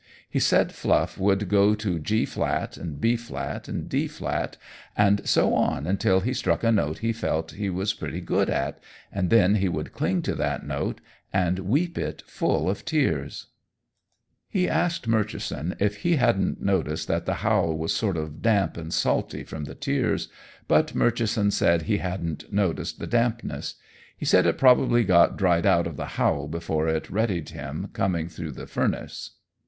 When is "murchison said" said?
20.95-21.83